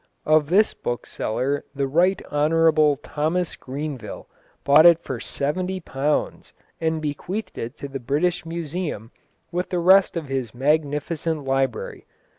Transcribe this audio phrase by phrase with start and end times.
[0.25, 2.95] Of this bookseller the Right Hon.
[3.03, 4.27] Thomas Grenville
[4.63, 9.11] bought it for seventy pounds, and bequeathed it to the British Museum
[9.51, 12.07] with the rest of his magnificent library.